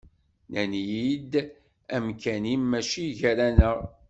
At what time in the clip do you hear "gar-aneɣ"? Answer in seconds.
3.19-3.77